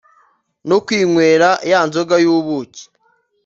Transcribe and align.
no 0.69 0.77
kwinywera 0.85 1.49
ya 1.71 1.79
nzoga 1.87 2.15
y’ubuki 2.23 2.83